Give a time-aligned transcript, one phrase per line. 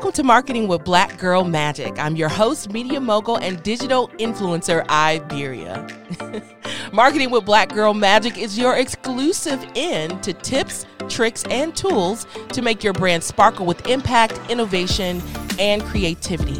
[0.00, 1.98] Welcome to Marketing with Black Girl Magic.
[1.98, 5.86] I'm your host, media mogul, and digital influencer, Iberia.
[6.94, 12.62] Marketing with Black Girl Magic is your exclusive in to tips, tricks, and tools to
[12.62, 15.20] make your brand sparkle with impact, innovation,
[15.58, 16.58] and creativity.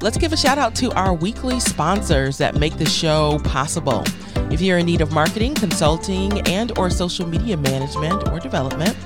[0.00, 4.04] Let's give a shout out to our weekly sponsors that make the show possible.
[4.50, 8.96] If you're in need of marketing, consulting, and or social media management or development,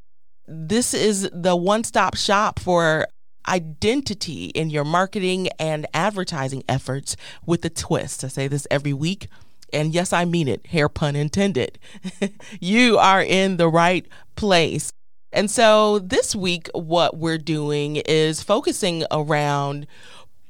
[0.48, 3.08] This is the one stop shop for
[3.48, 8.24] identity in your marketing and advertising efforts with a twist.
[8.24, 9.28] I say this every week.
[9.72, 11.80] And yes, I mean it, hair pun intended.
[12.60, 14.92] you are in the right place.
[15.32, 19.88] And so this week, what we're doing is focusing around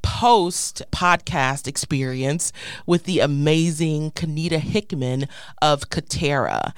[0.04, 2.52] post podcast experience
[2.86, 5.26] with the amazing Kenita Hickman
[5.62, 6.72] of Katera.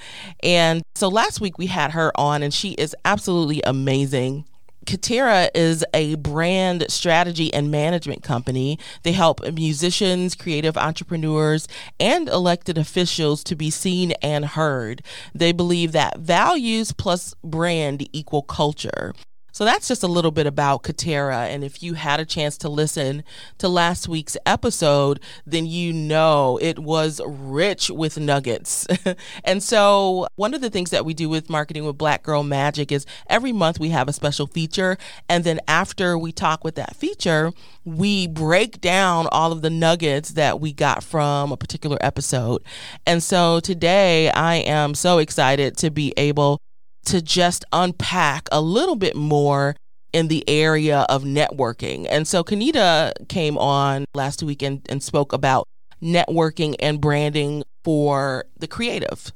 [0.44, 4.44] And so last week we had her on, and she is absolutely amazing.
[4.86, 8.78] Katera is a brand strategy and management company.
[9.02, 11.66] They help musicians, creative entrepreneurs,
[11.98, 15.02] and elected officials to be seen and heard.
[15.34, 19.12] They believe that values plus brand equal culture.
[19.56, 21.48] So that's just a little bit about Katera.
[21.48, 23.24] And if you had a chance to listen
[23.56, 28.86] to last week's episode, then you know it was rich with nuggets.
[29.44, 32.92] and so one of the things that we do with Marketing with Black Girl Magic
[32.92, 34.98] is every month we have a special feature.
[35.26, 37.50] And then after we talk with that feature,
[37.86, 42.62] we break down all of the nuggets that we got from a particular episode.
[43.06, 46.60] And so today I am so excited to be able
[47.06, 49.76] to just unpack a little bit more
[50.12, 52.06] in the area of networking.
[52.08, 55.68] And so Kanita came on last week and, and spoke about
[56.02, 59.32] networking and branding for the creative.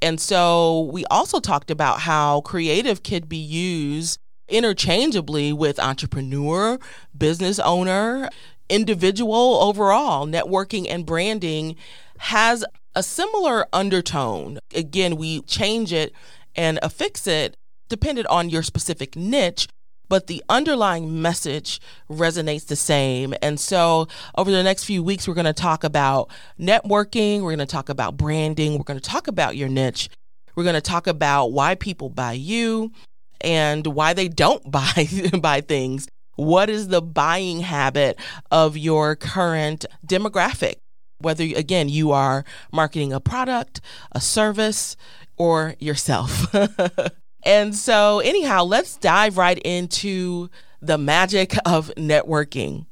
[0.00, 6.78] And so we also talked about how creative could be used interchangeably with entrepreneur,
[7.16, 8.28] business owner,
[8.68, 10.26] individual overall.
[10.26, 11.76] Networking and branding
[12.18, 12.64] has
[12.94, 14.58] a similar undertone.
[14.74, 16.12] Again, we change it
[16.56, 17.56] and affix it
[17.88, 19.68] depended on your specific niche
[20.08, 23.34] but the underlying message resonates the same.
[23.42, 24.06] And so,
[24.36, 27.88] over the next few weeks, we're going to talk about networking, we're going to talk
[27.88, 30.08] about branding, we're going to talk about your niche,
[30.54, 32.92] we're going to talk about why people buy you
[33.40, 35.08] and why they don't buy
[35.40, 36.08] buy things.
[36.36, 38.18] What is the buying habit
[38.50, 40.76] of your current demographic?
[41.18, 43.80] Whether again you are marketing a product,
[44.12, 44.96] a service,
[45.36, 46.54] or yourself.
[47.44, 50.50] and so, anyhow, let's dive right into
[50.80, 52.86] the magic of networking.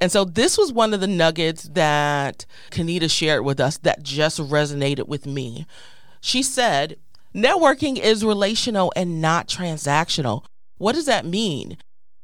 [0.00, 4.38] And so, this was one of the nuggets that Kanita shared with us that just
[4.38, 5.66] resonated with me.
[6.20, 6.96] She said,
[7.34, 10.44] Networking is relational and not transactional.
[10.78, 11.76] What does that mean?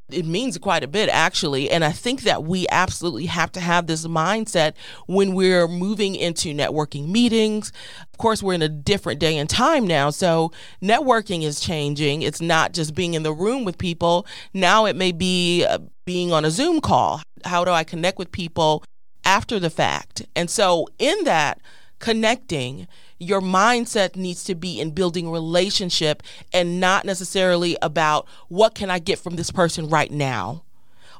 [0.09, 1.69] It means quite a bit, actually.
[1.71, 4.73] And I think that we absolutely have to have this mindset
[5.07, 7.71] when we're moving into networking meetings.
[8.13, 10.11] Of course, we're in a different day and time now.
[10.11, 10.51] So,
[10.81, 12.21] networking is changing.
[12.21, 14.27] It's not just being in the room with people.
[14.53, 17.21] Now, it may be uh, being on a Zoom call.
[17.43, 18.83] How do I connect with people
[19.23, 20.23] after the fact?
[20.35, 21.59] And so, in that,
[21.99, 22.87] connecting,
[23.19, 26.21] your mindset needs to be in building relationship
[26.53, 30.63] and not necessarily about what can I get from this person right now?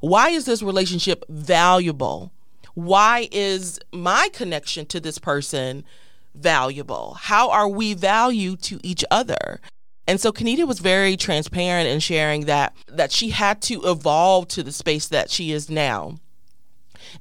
[0.01, 2.31] Why is this relationship valuable?
[2.73, 5.85] Why is my connection to this person
[6.35, 7.15] valuable?
[7.19, 9.61] How are we valued to each other?
[10.07, 14.61] And so Kenita was very transparent in sharing that that she had to evolve to
[14.61, 16.19] the space that she is now.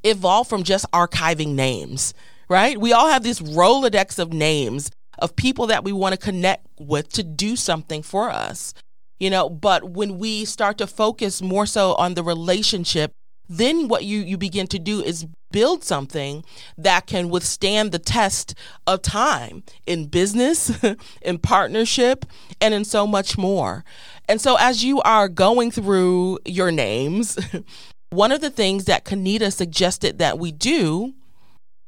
[0.03, 2.13] Evolve from just archiving names
[2.49, 2.79] right?
[2.79, 7.09] We all have this Rolodex of names of people that we want to connect with
[7.11, 8.75] to do something for us,
[9.19, 9.49] you know.
[9.49, 13.13] But when we start to focus more so on the relationship,
[13.49, 16.45] then what you, you begin to do is build something
[16.77, 18.55] that can withstand the test
[18.87, 20.73] of time in business,
[21.23, 22.27] in partnership,
[22.61, 23.85] and in so much more.
[24.29, 27.39] And so, as you are going through your names,
[28.11, 31.15] one of the things that Kanita suggested that we do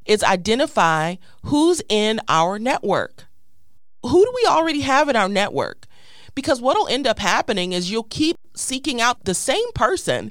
[0.07, 3.27] is identify who's in our network.
[4.03, 5.87] Who do we already have in our network?
[6.35, 10.31] Because what'll end up happening is you'll keep seeking out the same person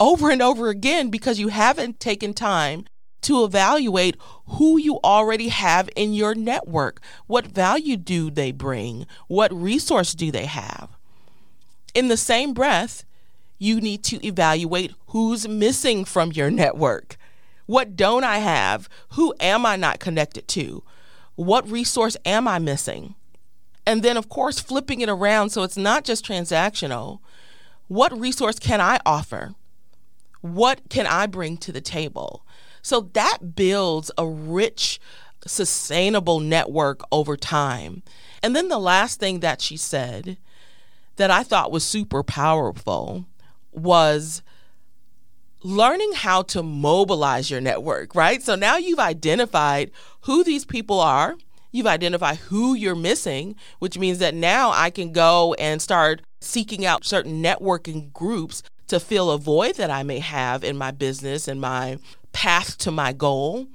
[0.00, 2.84] over and over again because you haven't taken time
[3.22, 4.16] to evaluate
[4.46, 7.00] who you already have in your network.
[7.26, 9.06] What value do they bring?
[9.28, 10.90] What resource do they have?
[11.94, 13.04] In the same breath,
[13.58, 17.16] you need to evaluate who's missing from your network.
[17.66, 18.88] What don't I have?
[19.10, 20.82] Who am I not connected to?
[21.36, 23.14] What resource am I missing?
[23.86, 27.20] And then, of course, flipping it around so it's not just transactional.
[27.88, 29.54] What resource can I offer?
[30.40, 32.44] What can I bring to the table?
[32.82, 35.00] So that builds a rich,
[35.46, 38.02] sustainable network over time.
[38.42, 40.36] And then the last thing that she said
[41.16, 43.24] that I thought was super powerful
[43.72, 44.42] was
[45.64, 48.42] learning how to mobilize your network, right?
[48.42, 49.90] So now you've identified
[50.20, 51.36] who these people are.
[51.72, 56.84] You've identified who you're missing, which means that now I can go and start seeking
[56.84, 61.48] out certain networking groups to fill a void that I may have in my business
[61.48, 61.98] and my
[62.32, 63.66] path to my goal.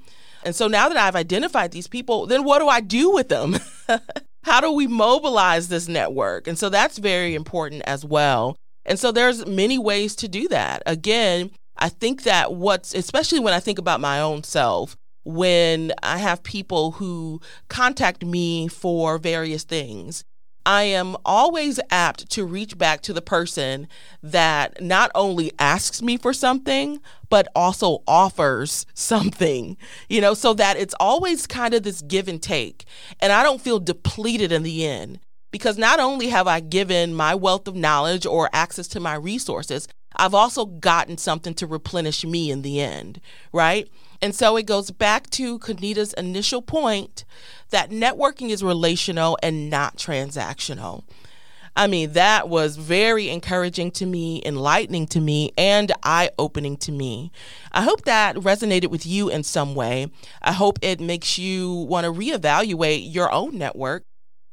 [0.44, 3.56] And so now that I've identified these people, then what do I do with them?
[4.44, 6.46] How do we mobilize this network?
[6.46, 8.56] And so that's very important as well.
[8.86, 10.82] And so there's many ways to do that.
[10.86, 11.50] Again,
[11.80, 16.42] I think that what's, especially when I think about my own self, when I have
[16.42, 20.24] people who contact me for various things,
[20.66, 23.88] I am always apt to reach back to the person
[24.22, 27.00] that not only asks me for something,
[27.30, 29.76] but also offers something,
[30.08, 32.84] you know, so that it's always kind of this give and take.
[33.20, 37.34] And I don't feel depleted in the end because not only have I given my
[37.34, 39.88] wealth of knowledge or access to my resources,
[40.20, 43.22] I've also gotten something to replenish me in the end,
[43.54, 43.88] right?
[44.20, 47.24] And so it goes back to Kanita's initial point
[47.70, 51.04] that networking is relational and not transactional.
[51.74, 56.92] I mean, that was very encouraging to me, enlightening to me, and eye opening to
[56.92, 57.32] me.
[57.72, 60.08] I hope that resonated with you in some way.
[60.42, 64.04] I hope it makes you want to reevaluate your own network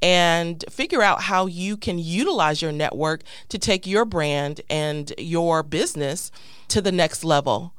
[0.01, 5.63] and figure out how you can utilize your network to take your brand and your
[5.63, 6.31] business
[6.67, 7.73] to the next level.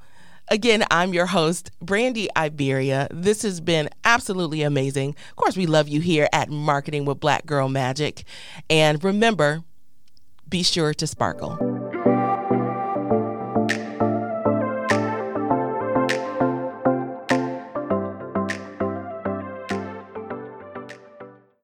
[0.50, 3.08] Again, I'm your host, Brandy Iberia.
[3.10, 5.14] This has been absolutely amazing.
[5.30, 8.24] Of course, we love you here at Marketing with Black Girl Magic.
[8.70, 9.62] And remember,
[10.48, 11.67] be sure to sparkle.